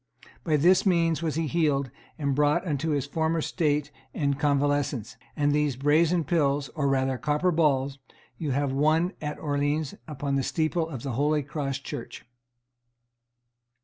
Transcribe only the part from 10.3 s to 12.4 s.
the steeple of the Holy Cross Church.